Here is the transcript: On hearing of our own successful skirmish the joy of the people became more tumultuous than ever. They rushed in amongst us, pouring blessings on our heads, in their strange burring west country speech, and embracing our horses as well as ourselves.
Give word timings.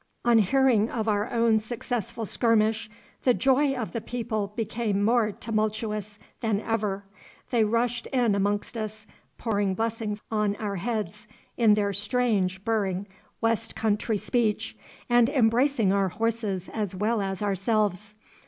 On 0.25 0.39
hearing 0.39 0.89
of 0.89 1.07
our 1.07 1.29
own 1.29 1.59
successful 1.59 2.25
skirmish 2.25 2.89
the 3.21 3.35
joy 3.35 3.75
of 3.75 3.91
the 3.91 4.01
people 4.01 4.47
became 4.55 5.03
more 5.03 5.31
tumultuous 5.31 6.17
than 6.39 6.59
ever. 6.59 7.05
They 7.51 7.63
rushed 7.65 8.07
in 8.07 8.33
amongst 8.33 8.75
us, 8.75 9.05
pouring 9.37 9.75
blessings 9.75 10.19
on 10.31 10.55
our 10.55 10.77
heads, 10.77 11.27
in 11.55 11.75
their 11.75 11.93
strange 11.93 12.65
burring 12.65 13.05
west 13.41 13.75
country 13.75 14.17
speech, 14.17 14.75
and 15.07 15.29
embracing 15.29 15.93
our 15.93 16.09
horses 16.09 16.67
as 16.73 16.95
well 16.95 17.21
as 17.21 17.43
ourselves. 17.43 18.15